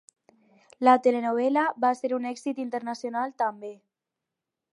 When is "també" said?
3.45-3.71